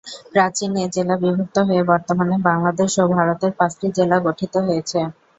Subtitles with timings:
[0.31, 4.99] প্রাচীন এ জেলা বিভক্ত হয়ে বর্তমানে বাংলাদেশ ও ভারতের পাঁচটি জেলা গঠিত হয়েছে।